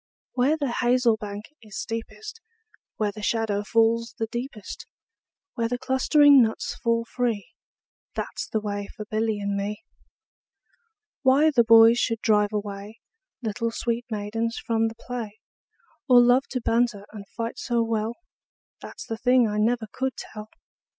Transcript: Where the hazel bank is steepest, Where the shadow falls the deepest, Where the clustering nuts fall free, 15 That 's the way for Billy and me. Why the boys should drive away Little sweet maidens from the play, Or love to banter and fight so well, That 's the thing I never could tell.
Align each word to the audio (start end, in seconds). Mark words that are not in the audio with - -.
Where 0.33 0.57
the 0.57 0.71
hazel 0.71 1.15
bank 1.15 1.45
is 1.61 1.77
steepest, 1.79 2.41
Where 2.95 3.11
the 3.11 3.21
shadow 3.21 3.63
falls 3.63 4.15
the 4.17 4.25
deepest, 4.25 4.87
Where 5.53 5.67
the 5.67 5.77
clustering 5.77 6.41
nuts 6.41 6.73
fall 6.81 7.05
free, 7.05 7.51
15 8.15 8.15
That 8.15 8.39
's 8.39 8.47
the 8.47 8.61
way 8.61 8.87
for 8.95 9.05
Billy 9.05 9.39
and 9.39 9.55
me. 9.55 9.83
Why 11.21 11.51
the 11.51 11.63
boys 11.63 11.99
should 11.99 12.21
drive 12.21 12.51
away 12.51 12.99
Little 13.43 13.69
sweet 13.69 14.05
maidens 14.09 14.57
from 14.57 14.87
the 14.87 14.95
play, 14.95 15.39
Or 16.09 16.19
love 16.19 16.47
to 16.49 16.61
banter 16.61 17.05
and 17.11 17.27
fight 17.37 17.59
so 17.59 17.83
well, 17.83 18.15
That 18.81 18.99
's 18.99 19.05
the 19.05 19.17
thing 19.17 19.47
I 19.47 19.59
never 19.59 19.85
could 19.91 20.15
tell. 20.17 20.49